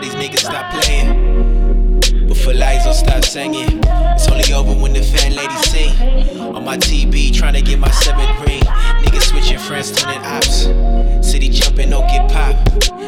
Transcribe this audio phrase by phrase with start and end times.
[0.00, 2.28] tell these niggas stop playing.
[2.28, 3.80] But for lies, I'll stop singing.
[3.84, 6.40] It's only over when the fan ladies sing.
[6.40, 8.60] On my TB, trying to get my seventh ring.
[9.02, 10.68] Niggas switching friends, turning ops.
[11.26, 12.54] City jumping, don't get pop.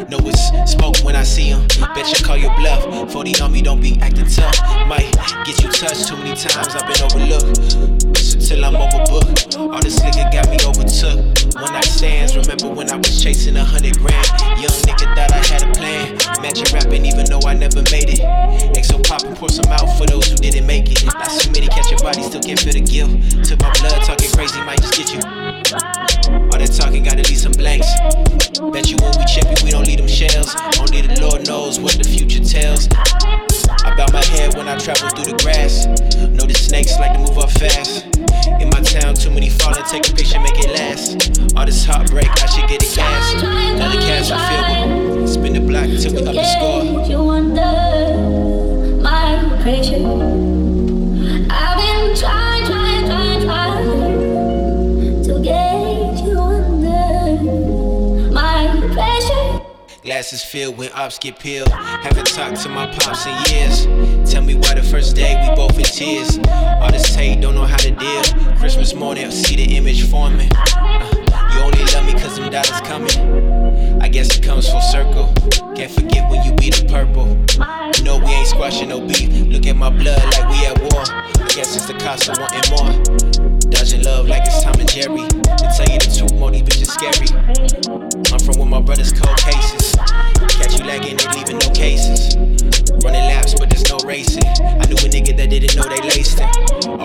[0.08, 1.66] Know it's smoke when I see him.
[1.94, 3.12] Bet you call your bluff.
[3.12, 4.58] 40 on me, don't be acting tough.
[4.86, 5.12] Might
[5.44, 8.10] get you touched too many times, I've been overlooked.
[8.50, 9.56] Till I'm overbooked.
[9.58, 11.20] All this nigga got me overtook.
[11.54, 14.26] When I stands, remember when I was chasing a hundred grand.
[14.58, 15.69] Young nigga thought I had a
[16.50, 18.18] Magic rapping, even though I never made it.
[18.74, 21.06] XO pop and pour some out for those who didn't make it.
[21.06, 23.14] Not many catch your body, still can't feel the guilt.
[23.46, 25.22] Took my blood, talking crazy might just get you.
[26.50, 27.86] All that talking gotta leave some blanks.
[28.74, 30.50] Bet you when we chip it, we don't leave them shells.
[30.74, 32.90] Only the Lord knows what the future tells.
[33.86, 35.86] I bow my head when I travel through the grass.
[36.34, 38.10] Know the snakes like to move up fast.
[38.58, 41.30] In my town, too many falling, take a picture, make it last.
[41.54, 43.38] All this heartbreak, I should get it gas.
[45.88, 46.00] With.
[46.00, 46.82] Spin the block till we up the score.
[47.06, 47.72] You under
[49.02, 49.96] my pressure.
[51.52, 57.10] I've been trying, trying, trying, trying to get you under
[58.32, 59.60] my pressure.
[60.02, 61.68] Glasses filled when ops get peeled.
[61.70, 63.86] Haven't talked to my pops in years.
[64.30, 66.38] Tell me why the first day we both in tears.
[66.48, 68.22] All this tape, don't know how to deal.
[68.58, 70.50] Christmas morning, see the image forming.
[70.56, 74.00] Uh, you only love me cause them dollars coming.
[74.02, 74.39] I guess
[75.80, 77.24] can't forget when you beat the purple.
[78.04, 79.32] No, we ain't squashing no beef.
[79.48, 81.08] Look at my blood like we at war.
[81.08, 82.92] I guess it's the cost of wanting more.
[83.72, 85.24] Dodging love like it's Tom and Jerry.
[85.24, 87.32] To tell you the truth, more these bitches scary.
[88.28, 89.96] I'm from where my brothers cold cases.
[90.60, 92.36] Catch you lagging, they leaving no cases.
[93.00, 94.44] Running laps, but there's no racing.
[94.60, 96.52] I knew a nigga that didn't know they laced him.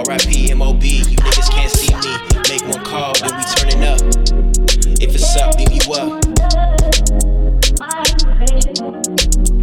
[0.03, 2.11] RIP, MOB, you niggas can't see me.
[2.51, 4.03] Make one call, then we turning up.
[4.99, 7.24] If it's up, then you up.
[8.77, 9.54] Thank you.